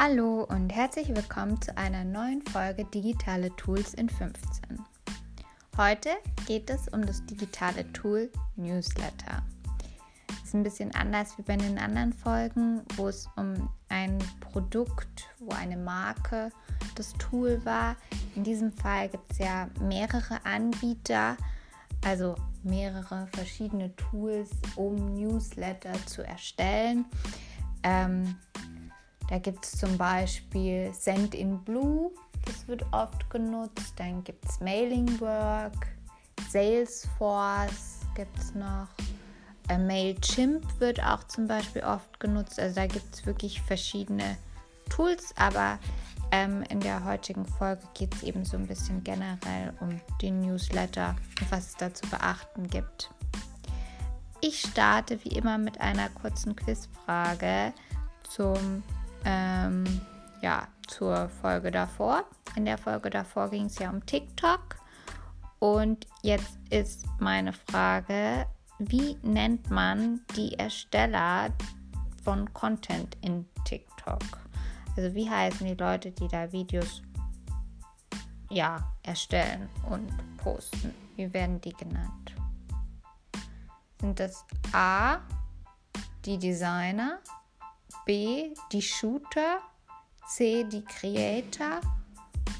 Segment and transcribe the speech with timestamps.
[0.00, 4.78] Hallo und herzlich willkommen zu einer neuen Folge Digitale Tools in 15.
[5.76, 6.10] Heute
[6.46, 9.42] geht es um das digitale Tool Newsletter.
[10.28, 15.30] Das ist ein bisschen anders wie bei den anderen Folgen, wo es um ein Produkt,
[15.40, 16.52] wo eine Marke
[16.94, 17.96] das Tool war.
[18.36, 21.36] In diesem Fall gibt es ja mehrere Anbieter,
[22.04, 27.04] also mehrere verschiedene Tools, um Newsletter zu erstellen.
[27.82, 28.36] Ähm,
[29.28, 32.10] da gibt es zum Beispiel Send in Blue,
[32.44, 33.94] das wird oft genutzt.
[33.96, 35.86] Dann gibt es Mailingwork,
[36.48, 38.88] Salesforce gibt es noch.
[39.68, 42.58] Äh, Mailchimp wird auch zum Beispiel oft genutzt.
[42.58, 44.36] Also da gibt es wirklich verschiedene
[44.88, 45.78] Tools, aber
[46.30, 51.16] ähm, in der heutigen Folge geht es eben so ein bisschen generell um den Newsletter
[51.40, 53.10] und was es da zu beachten gibt.
[54.40, 57.72] Ich starte wie immer mit einer kurzen Quizfrage
[58.30, 58.82] zum
[59.24, 59.84] ähm,
[60.40, 62.24] ja, zur Folge davor.
[62.56, 64.76] In der Folge davor ging es ja um TikTok.
[65.58, 68.46] Und jetzt ist meine Frage,
[68.78, 71.50] wie nennt man die Ersteller
[72.22, 74.22] von Content in TikTok?
[74.96, 77.02] Also wie heißen die Leute, die da Videos
[78.50, 80.94] ja, erstellen und posten?
[81.16, 82.34] Wie werden die genannt?
[84.00, 85.18] Sind das A,
[86.24, 87.18] die Designer,
[88.04, 89.60] B, die Shooter,
[90.26, 91.80] C, die Creator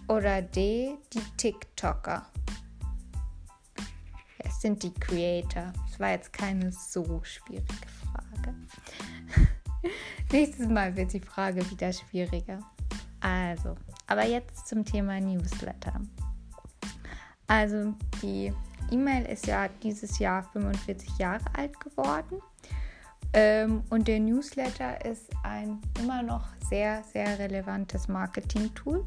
[0.08, 2.26] oder D, die TikToker?
[4.38, 5.72] Es sind die Creator.
[5.88, 8.54] Das war jetzt keine so schwierige Frage.
[10.32, 12.60] Nächstes Mal wird die Frage wieder schwieriger.
[13.20, 13.74] Also,
[14.06, 16.00] aber jetzt zum Thema Newsletter.
[17.46, 18.52] Also, die
[18.90, 22.40] E-Mail ist ja dieses Jahr 45 Jahre alt geworden.
[23.32, 29.04] Ähm, und der Newsletter ist ein immer noch sehr, sehr relevantes Marketing-Tool.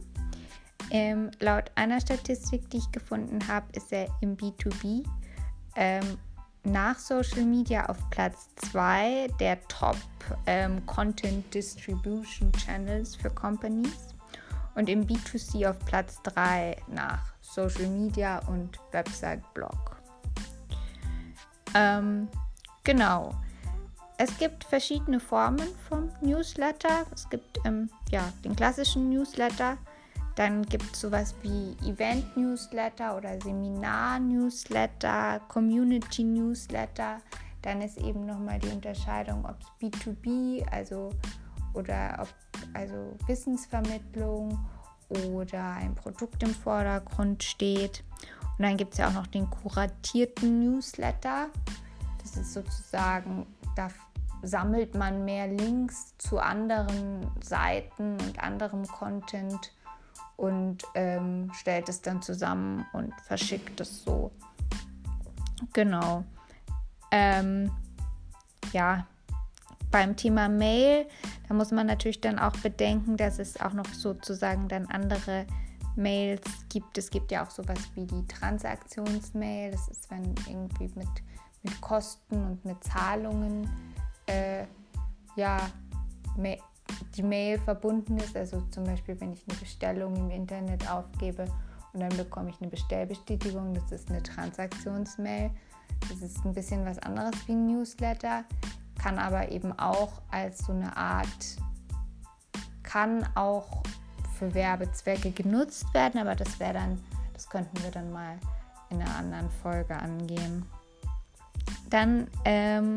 [0.91, 5.06] Ähm, laut einer Statistik, die ich gefunden habe, ist er im B2B
[5.75, 6.18] ähm,
[6.63, 9.97] nach Social Media auf Platz 2 der Top
[10.45, 14.13] ähm, Content Distribution Channels für Companies
[14.75, 19.97] und im B2C auf Platz 3 nach Social Media und Website Blog.
[21.74, 22.28] Ähm,
[22.84, 23.34] genau.
[24.23, 27.07] Es gibt verschiedene Formen vom Newsletter.
[27.11, 29.79] Es gibt ähm, ja, den klassischen Newsletter.
[30.35, 37.17] Dann gibt es sowas wie Event-Newsletter oder Seminar-Newsletter, Community-Newsletter.
[37.63, 41.09] Dann ist eben nochmal die Unterscheidung, ob es B2B, also
[41.73, 42.27] oder ob
[42.75, 44.63] also Wissensvermittlung
[45.09, 48.03] oder ein Produkt im Vordergrund steht.
[48.59, 51.47] Und dann gibt es ja auch noch den kuratierten Newsletter.
[52.21, 53.89] Das ist sozusagen, da
[54.41, 59.74] sammelt man mehr Links zu anderen Seiten und anderem Content
[60.38, 64.31] und ähm, stellt es dann zusammen und verschickt es so.
[65.74, 66.24] Genau.
[67.12, 67.72] Ähm,
[68.74, 69.06] ja,
[69.91, 71.06] beim Thema Mail,
[71.47, 75.46] da muss man natürlich dann auch bedenken, dass es auch noch sozusagen dann andere
[75.96, 76.97] Mails gibt.
[76.97, 79.72] Es gibt ja auch sowas wie die Transaktionsmail.
[79.72, 81.09] Das ist, wenn irgendwie mit,
[81.63, 83.69] mit Kosten und mit Zahlungen
[84.27, 84.65] äh,
[85.35, 85.59] ja,
[87.15, 88.35] die Mail verbunden ist.
[88.35, 91.45] Also zum Beispiel, wenn ich eine Bestellung im Internet aufgebe
[91.93, 95.51] und dann bekomme ich eine Bestellbestätigung, das ist eine Transaktionsmail.
[96.09, 98.43] Das ist ein bisschen was anderes wie ein Newsletter,
[99.01, 101.27] kann aber eben auch als so eine Art,
[102.81, 103.83] kann auch
[104.39, 106.99] für Werbezwecke genutzt werden, aber das wäre dann,
[107.33, 108.39] das könnten wir dann mal
[108.89, 110.65] in einer anderen Folge angehen.
[111.89, 112.95] Dann ähm,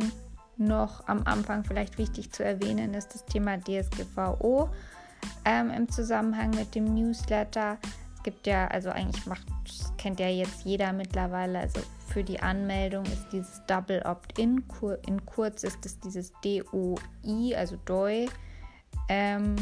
[0.56, 4.70] noch am Anfang vielleicht wichtig zu erwähnen, ist das Thema DSGVO
[5.44, 7.78] ähm, im Zusammenhang mit dem Newsletter.
[8.16, 9.46] Es gibt ja, also eigentlich macht,
[9.98, 14.62] kennt ja jetzt jeder mittlerweile, also für die Anmeldung ist dieses Double Opt-in,
[15.06, 18.28] in kurz ist es dieses DOI, also DOI,
[19.08, 19.56] ähm,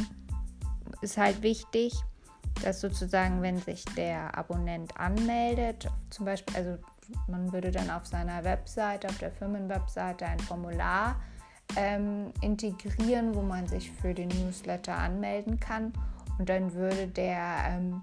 [1.00, 1.94] ist halt wichtig,
[2.62, 6.79] dass sozusagen, wenn sich der Abonnent anmeldet, zum Beispiel, also
[7.29, 11.17] man würde dann auf seiner Webseite, auf der Firmenwebseite ein Formular
[11.77, 15.93] ähm, integrieren, wo man sich für den Newsletter anmelden kann.
[16.39, 18.03] Und dann würde der ähm,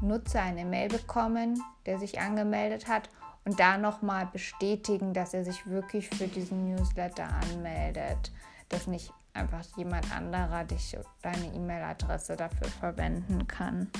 [0.00, 3.10] Nutzer eine Mail bekommen, der sich angemeldet hat
[3.44, 8.32] und da nochmal bestätigen, dass er sich wirklich für diesen Newsletter anmeldet,
[8.68, 13.90] dass nicht einfach jemand anderer dich deine E-Mail-Adresse dafür verwenden kann.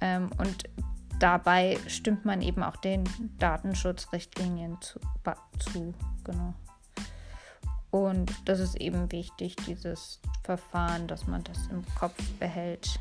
[0.00, 0.64] Ähm, und
[1.20, 3.04] dabei stimmt man eben auch den
[3.38, 4.98] Datenschutzrichtlinien zu.
[5.58, 5.94] zu
[6.24, 6.54] genau.
[7.90, 13.00] Und das ist eben wichtig, dieses Verfahren, dass man das im Kopf behält.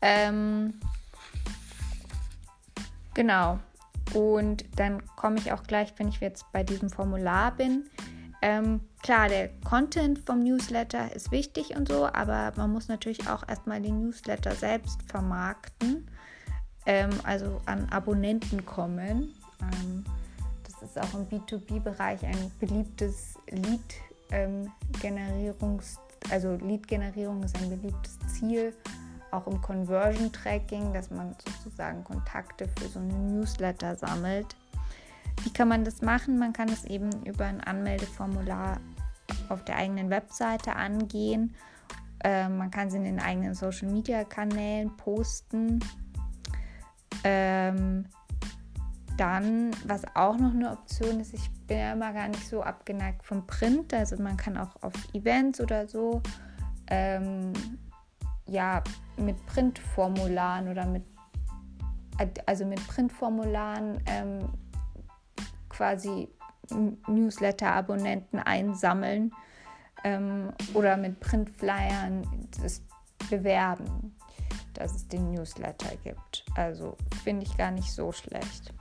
[0.00, 0.74] Ähm,
[3.14, 3.58] genau.
[4.14, 7.90] Und dann komme ich auch gleich, wenn ich jetzt bei diesem Formular bin.
[8.42, 13.48] Ähm, klar, der Content vom Newsletter ist wichtig und so, aber man muss natürlich auch
[13.48, 16.08] erstmal den Newsletter selbst vermarkten,
[16.86, 19.34] ähm, also an Abonnenten kommen.
[19.60, 20.04] Ähm,
[20.64, 28.72] das ist auch im B2B-Bereich ein beliebtes Lead-Generierungs, ähm, also Lead-Generierung ist ein beliebtes Ziel
[29.30, 34.56] auch im Conversion Tracking, dass man sozusagen Kontakte für so einen Newsletter sammelt.
[35.42, 36.38] Wie kann man das machen?
[36.38, 38.80] Man kann es eben über ein Anmeldeformular
[39.48, 41.54] auf der eigenen Webseite angehen.
[42.24, 45.80] Äh, man kann sie in den eigenen Social Media Kanälen posten.
[47.28, 48.06] Ähm,
[49.16, 53.24] dann, was auch noch eine Option ist, ich bin ja immer gar nicht so abgeneigt
[53.24, 53.92] vom Print.
[53.92, 56.22] Also man kann auch auf Events oder so
[56.88, 57.52] ähm,
[58.46, 58.84] ja,
[59.16, 61.02] mit Printformularen oder mit,
[62.46, 64.48] also mit Printformularen ähm,
[65.68, 66.28] quasi
[67.08, 69.32] Newsletter-Abonnenten einsammeln
[70.04, 72.22] ähm, oder mit Printflyern
[72.62, 72.82] das
[73.28, 74.15] bewerben,
[74.76, 76.44] dass es den Newsletter gibt.
[76.54, 78.72] Also finde ich gar nicht so schlecht.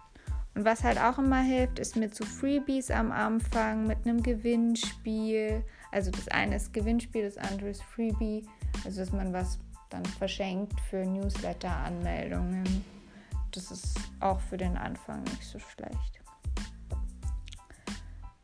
[0.55, 5.63] Und was halt auch immer hilft, ist mit so Freebies am Anfang, mit einem Gewinnspiel.
[5.91, 8.47] Also das eine ist Gewinnspiel, das andere ist Freebie.
[8.85, 9.59] Also dass man was
[9.89, 12.85] dann verschenkt für Newsletter-Anmeldungen.
[13.51, 16.21] Das ist auch für den Anfang nicht so schlecht.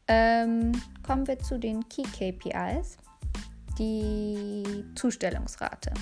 [0.07, 2.98] Ähm, kommen wir zu den Key KPIs.
[3.77, 5.94] Die Zustellungsrate.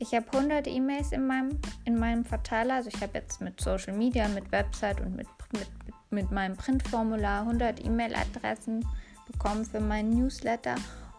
[0.00, 2.74] Ich habe 100 E-Mails in meinem, in meinem Verteiler.
[2.74, 5.68] Also ich habe jetzt mit Social Media, mit Website und mit, mit,
[6.10, 8.86] mit meinem Printformular 100 E-Mail-Adressen
[9.26, 10.76] bekommen für meinen Newsletter.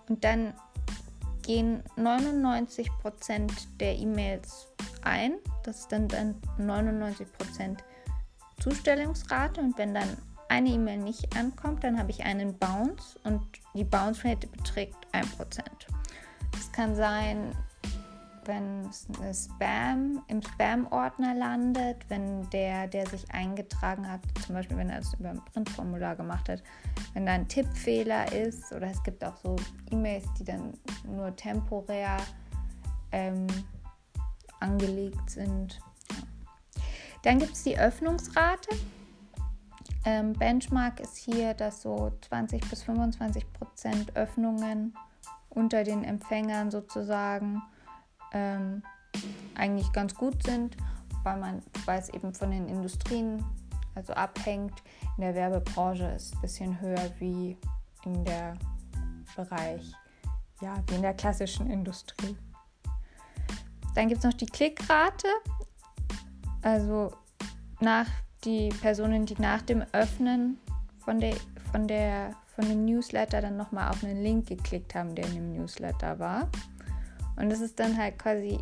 [0.08, 0.54] Und dann
[1.42, 4.68] gehen 99% der E-Mails
[5.04, 5.34] ein.
[5.64, 7.78] Das ist dann, dann 99%
[8.62, 9.60] Zustellungsrate.
[9.60, 10.18] Und wenn dann
[10.48, 13.42] eine E-Mail nicht ankommt, dann habe ich einen Bounce und
[13.74, 15.62] die Bounce Rate beträgt 1%.
[16.52, 17.56] Das kann sein,
[18.50, 18.90] wenn
[19.34, 25.14] Spam im Spam-Ordner landet, wenn der, der sich eingetragen hat, zum Beispiel wenn er es
[25.14, 26.64] über ein Printformular gemacht hat,
[27.14, 29.56] wenn da ein Tippfehler ist oder es gibt auch so
[29.92, 30.74] E-Mails, die dann
[31.06, 32.18] nur temporär
[33.12, 33.46] ähm,
[34.60, 35.80] angelegt sind.
[37.24, 38.76] Dann gibt es die Öffnungsrate.
[40.06, 44.96] Ähm, Benchmark ist hier, dass so 20 bis 25 Prozent Öffnungen
[45.50, 47.62] unter den Empfängern sozusagen
[48.34, 48.84] ähm,
[49.56, 50.78] eigentlich ganz gut sind,
[51.24, 53.44] weil, man, weil es eben von den Industrien
[53.96, 54.82] also abhängt.
[55.18, 57.58] In der Werbebranche ist es ein bisschen höher wie
[58.06, 58.56] in der
[59.36, 59.92] Bereich,
[60.62, 62.38] ja, wie in der klassischen Industrie.
[63.96, 65.28] Dann gibt es noch die Klickrate.
[66.62, 67.12] Also
[67.80, 68.08] nach
[68.44, 70.58] die Personen, die nach dem Öffnen
[71.00, 71.36] von, der,
[71.72, 75.54] von, der, von dem Newsletter dann nochmal auf einen Link geklickt haben, der in dem
[75.54, 76.50] Newsletter war.
[77.40, 78.60] Und das ist dann halt quasi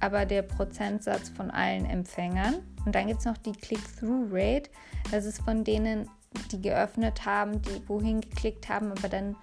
[0.00, 2.56] aber der Prozentsatz von allen Empfängern.
[2.84, 4.70] Und dann gibt es noch die Click-Through-Rate.
[5.10, 6.08] Das ist von denen,
[6.52, 9.36] die geöffnet haben, die wohin geklickt haben, aber dann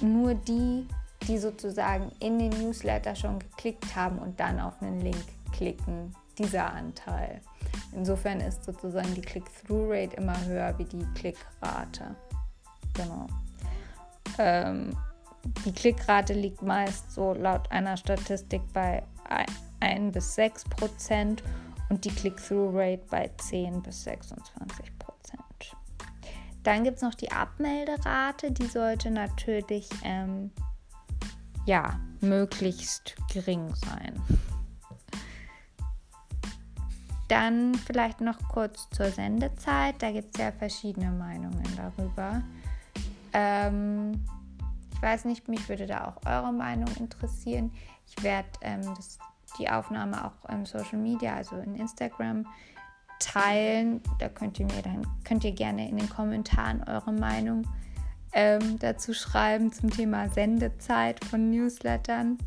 [0.00, 0.86] nur die,
[1.28, 6.72] die sozusagen in den Newsletter schon geklickt haben und dann auf einen Link klicken, dieser
[6.72, 7.40] Anteil.
[7.94, 12.16] Insofern ist sozusagen die Click-Through-Rate immer höher wie die Klickrate.
[12.94, 13.26] Genau.
[14.38, 14.96] Ähm,
[15.64, 19.02] die Klickrate liegt meist so laut einer Statistik bei
[19.80, 21.42] 1 bis 6 Prozent
[21.88, 25.42] und die Click-Through-Rate bei 10 bis 26 Prozent.
[26.62, 30.52] Dann gibt es noch die Abmelderate, die sollte natürlich ähm,
[31.66, 34.20] ja, möglichst gering sein.
[37.28, 39.94] Dann vielleicht noch kurz zur Sendezeit.
[40.00, 42.42] Da gibt es ja verschiedene Meinungen darüber.
[43.32, 44.24] Ähm,
[45.02, 47.72] weiß nicht, mich würde da auch eure Meinung interessieren.
[48.06, 48.94] Ich werde ähm,
[49.58, 52.46] die Aufnahme auch im Social Media, also in Instagram,
[53.18, 54.00] teilen.
[54.18, 57.66] Da könnt ihr mir dann, könnt ihr gerne in den Kommentaren eure Meinung
[58.32, 62.38] ähm, dazu schreiben zum Thema Sendezeit von Newslettern.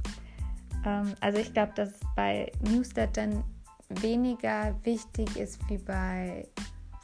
[0.86, 3.44] Ähm, also ich glaube, dass bei Newslettern
[3.90, 6.48] weniger wichtig ist wie bei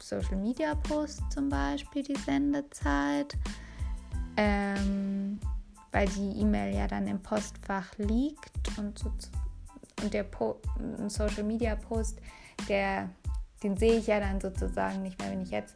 [0.00, 3.36] Social Media Posts zum Beispiel die Sendezeit
[4.36, 5.38] ähm,
[5.90, 9.12] weil die E-Mail ja dann im Postfach liegt und, so,
[10.02, 10.56] und der po
[11.08, 12.18] Social Media Post,
[12.68, 13.10] der,
[13.62, 15.74] den sehe ich ja dann sozusagen nicht mehr, wenn ich jetzt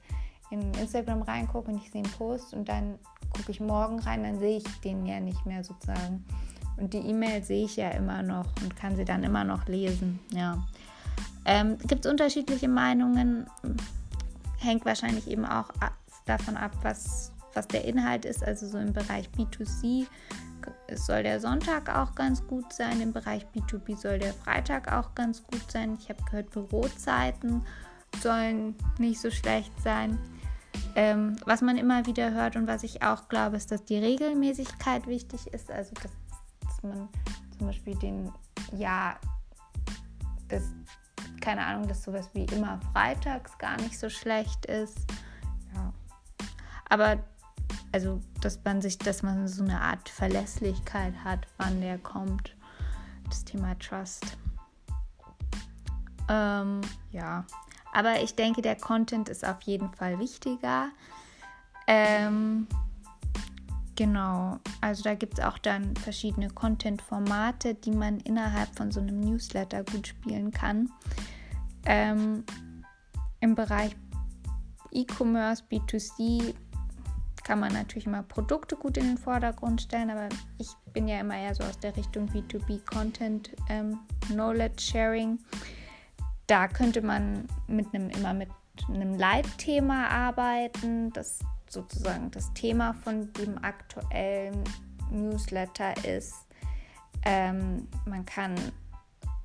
[0.51, 2.99] in Instagram reingucke und ich sehe einen Post und dann
[3.31, 6.25] gucke ich morgen rein, dann sehe ich den ja nicht mehr sozusagen.
[6.77, 10.21] Und die E-Mail sehe ich ja immer noch und kann sie dann immer noch lesen.
[10.33, 10.63] Ja.
[11.45, 13.47] Ähm, Gibt es unterschiedliche Meinungen?
[14.59, 15.71] Hängt wahrscheinlich eben auch
[16.27, 18.45] davon ab, was, was der Inhalt ist.
[18.45, 20.07] Also so im Bereich B2C
[20.95, 23.01] soll der Sonntag auch ganz gut sein.
[23.01, 25.97] Im Bereich B2B soll der Freitag auch ganz gut sein.
[26.01, 27.63] Ich habe gehört, Bürozeiten
[28.21, 30.19] sollen nicht so schlecht sein.
[30.95, 35.07] Ähm, was man immer wieder hört und was ich auch glaube, ist, dass die Regelmäßigkeit
[35.07, 35.71] wichtig ist.
[35.71, 36.13] Also, dass,
[36.61, 37.09] dass man
[37.57, 38.33] zum Beispiel den,
[38.73, 39.17] ja,
[40.49, 40.65] das,
[41.41, 44.99] keine Ahnung, dass sowas wie immer freitags gar nicht so schlecht ist.
[45.75, 45.93] Ja.
[46.89, 47.19] Aber,
[47.93, 52.55] also, dass man sich, dass man so eine Art Verlässlichkeit hat, wann der kommt.
[53.29, 54.37] Das Thema Trust.
[56.29, 56.81] Ähm,
[57.13, 57.45] ja,
[57.93, 60.91] aber ich denke, der Content ist auf jeden Fall wichtiger.
[61.87, 62.67] Ähm,
[63.95, 69.21] genau, also da gibt es auch dann verschiedene Content-Formate, die man innerhalb von so einem
[69.21, 70.91] Newsletter gut spielen kann.
[71.85, 72.45] Ähm,
[73.41, 73.97] Im Bereich
[74.91, 76.55] E-Commerce, B2C
[77.47, 81.39] kann man natürlich immer Produkte gut in den Vordergrund stellen, aber ich bin ja immer
[81.39, 85.39] eher so aus der Richtung B2B Content, ähm, Knowledge Sharing.
[86.49, 88.49] Da könnte man mit einem immer mit
[88.89, 91.39] einem Leitthema arbeiten, das
[91.71, 94.65] sozusagen das Thema von dem aktuellen
[95.13, 96.35] Newsletter ist.
[97.25, 98.57] Ähm, man kann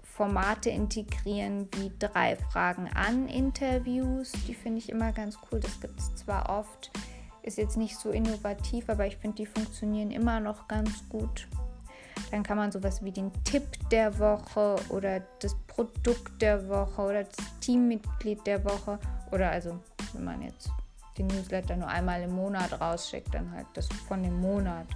[0.02, 4.32] Formate integrieren wie drei Fragen an Interviews.
[4.48, 5.60] Die finde ich immer ganz cool.
[5.60, 6.92] Das gibt es zwar oft,
[7.44, 11.48] ist jetzt nicht so innovativ, aber ich finde, die funktionieren immer noch ganz gut.
[12.30, 17.24] Dann kann man sowas wie den Tipp der Woche oder das Produkt der Woche oder
[17.24, 19.00] das Teammitglied der Woche
[19.32, 19.80] oder also
[20.14, 20.70] wenn man jetzt
[21.18, 24.88] den Newsletter nur einmal im Monat rausschickt, dann halt das von dem Monat.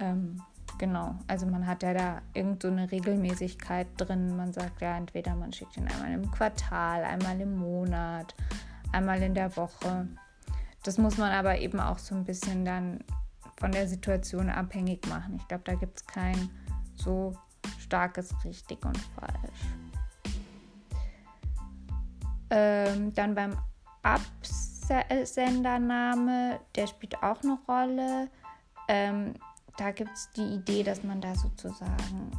[0.00, 0.40] Ähm,
[0.78, 4.36] genau, also man hat ja da irgend so eine Regelmäßigkeit drin.
[4.36, 8.34] Man sagt ja entweder man schickt ihn einmal im Quartal, einmal im Monat,
[8.92, 10.08] einmal in der Woche.
[10.84, 13.02] Das muss man aber eben auch so ein bisschen dann
[13.56, 15.34] von der Situation abhängig machen.
[15.36, 16.48] Ich glaube, da gibt es kein
[16.94, 17.36] so
[17.78, 19.66] starkes richtig und falsch.
[22.50, 23.58] Ähm, dann beim
[24.02, 28.30] Absendername, der spielt auch eine Rolle.
[28.88, 29.34] Ähm,
[29.76, 32.30] da gibt es die Idee, dass man da sozusagen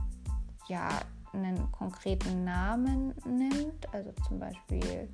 [0.68, 0.90] ja
[1.34, 3.94] einen konkreten Namen nimmt.
[3.94, 5.08] Also zum Beispiel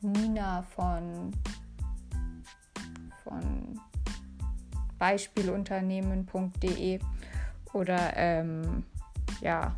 [0.00, 1.30] Nina von,
[3.24, 3.80] von
[4.98, 7.00] beispielunternehmen.de
[7.72, 8.84] oder ähm,
[9.40, 9.74] ja,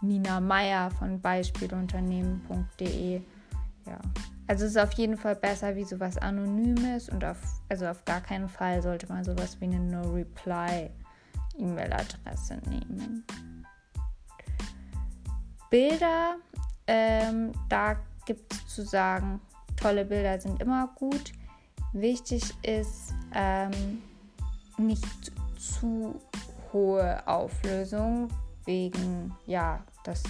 [0.00, 3.20] Nina Meyer von beispielunternehmen.de.
[3.86, 3.98] Ja.
[4.46, 8.20] Also es ist auf jeden Fall besser wie sowas Anonymes und auf, also auf gar
[8.20, 13.24] keinen Fall sollte man sowas wie eine No-Reply-E-Mail-Adresse nehmen.
[15.70, 16.36] Bilder,
[16.86, 19.40] ähm, da gibt es zu sagen,
[19.76, 21.32] tolle Bilder sind immer gut.
[21.92, 24.02] Wichtig ist, ähm,
[24.76, 26.20] nicht zu
[26.72, 28.28] hohe Auflösung,
[28.64, 30.22] wegen, ja, dass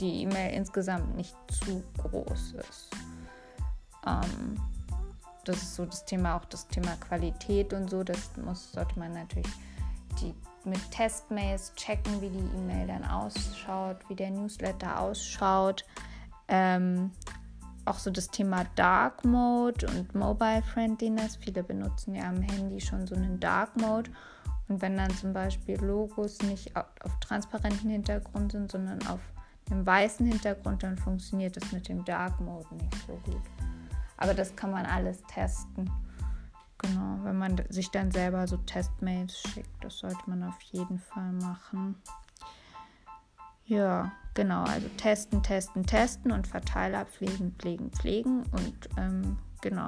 [0.00, 2.90] die E-Mail insgesamt nicht zu groß ist.
[4.06, 4.56] Ähm,
[5.44, 8.02] das ist so das Thema, auch das Thema Qualität und so.
[8.02, 9.50] Das muss, sollte man natürlich
[10.20, 15.84] die, mit Testmails checken, wie die E-Mail dann ausschaut, wie der Newsletter ausschaut.
[16.48, 17.10] Ähm,
[17.84, 21.36] auch so das Thema Dark Mode und Mobile Friendliness.
[21.36, 24.10] Viele benutzen ja am Handy schon so einen Dark Mode.
[24.68, 29.20] Und wenn dann zum Beispiel Logos nicht auf, auf transparenten Hintergrund sind, sondern auf
[29.70, 33.42] einem weißen Hintergrund, dann funktioniert das mit dem Dark Mode nicht so gut.
[34.16, 35.90] Aber das kann man alles testen.
[36.78, 41.32] Genau, wenn man sich dann selber so Testmails schickt, das sollte man auf jeden Fall
[41.32, 41.96] machen.
[43.66, 49.86] Ja, genau, also testen, testen, testen und Verteiler pflegen, pflegen, pflegen und ähm, genau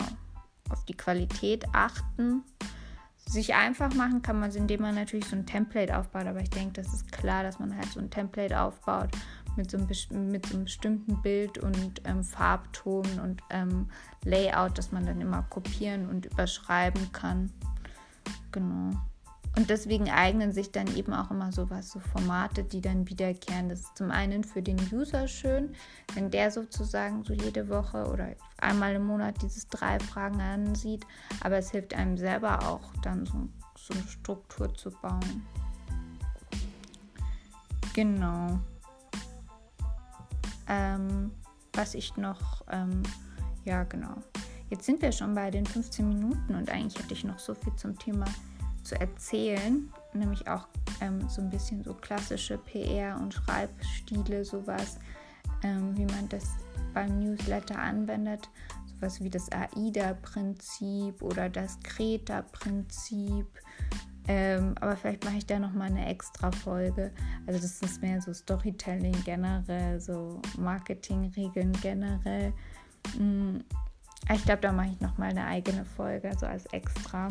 [0.71, 2.43] auf die Qualität achten.
[3.29, 6.51] Sich einfach machen kann man es, indem man natürlich so ein Template aufbaut, aber ich
[6.51, 9.11] denke, das ist klar, dass man halt so ein Template aufbaut
[9.57, 13.89] mit so einem, mit so einem bestimmten Bild und ähm, Farbton und ähm,
[14.25, 17.51] Layout, das man dann immer kopieren und überschreiben kann.
[18.53, 18.91] Genau.
[19.57, 23.71] Und deswegen eignen sich dann eben auch immer sowas, so Formate, die dann wiederkehren.
[23.71, 25.75] Das ist zum einen für den User schön,
[26.13, 31.07] wenn der sozusagen so jede Woche oder einmal im Monat dieses drei Fragen ansieht,
[31.41, 33.49] aber es hilft einem selber auch dann so,
[33.79, 35.47] so eine Struktur zu bauen.
[37.95, 38.59] Genau.
[40.69, 41.31] Ähm,
[41.73, 43.03] was ich noch, ähm,
[43.65, 44.17] ja genau.
[44.69, 47.75] Jetzt sind wir schon bei den 15 Minuten und eigentlich hätte ich noch so viel
[47.77, 48.27] zum Thema
[48.87, 50.69] zu erzählen, nämlich auch
[51.01, 54.99] ähm, so ein bisschen so klassische PR und Schreibstile, sowas,
[55.63, 56.45] ähm, wie man das
[56.95, 58.49] beim Newsletter anwendet,
[58.87, 63.47] sowas wie das AIDA-Prinzip oder das Kreta-Prinzip.
[64.29, 67.13] Ähm, aber vielleicht mache ich da noch mal eine extra Folge.
[67.47, 72.53] Also das ist mehr so Storytelling generell, so Marketingregeln generell.
[73.19, 73.59] Mm,
[74.35, 77.29] ich glaube, da mache ich noch mal eine eigene Folge, so als extra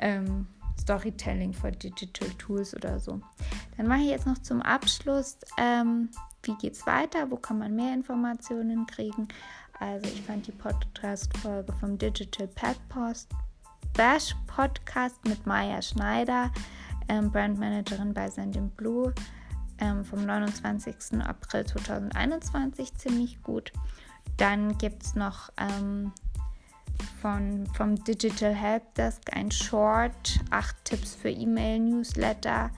[0.00, 0.46] ähm,
[0.80, 3.20] Storytelling for Digital Tools oder so.
[3.76, 6.08] Dann mache ich jetzt noch zum Abschluss, ähm,
[6.42, 9.28] wie geht es weiter, wo kann man mehr Informationen kriegen.
[9.78, 13.30] Also ich fand die Podcast-Folge vom Digital Pet Post
[13.94, 16.50] Bash Podcast mit Maya Schneider,
[17.08, 19.12] ähm, Brandmanagerin bei Sendinblue
[19.78, 21.20] ähm, vom 29.
[21.20, 23.72] April 2021 ziemlich gut.
[24.36, 26.12] Dann gibt es noch ähm,
[27.20, 32.70] von, vom Digital Helpdesk ein Short, 8 Tipps für E-Mail-Newsletter.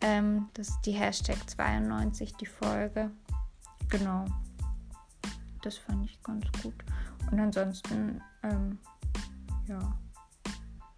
[0.00, 3.10] Ähm, das ist die Hashtag 92, die Folge.
[3.88, 4.24] Genau.
[5.62, 6.74] Das fand ich ganz gut.
[7.30, 8.78] Und ansonsten, ähm,
[9.66, 9.78] ja,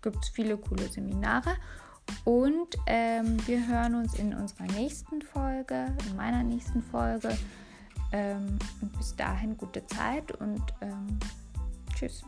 [0.00, 1.56] gibt es viele coole Seminare.
[2.24, 7.36] Und ähm, wir hören uns in unserer nächsten Folge, in meiner nächsten Folge.
[8.12, 8.58] Ähm,
[8.98, 11.18] bis dahin gute Zeit und ähm,
[11.94, 12.22] tschüss.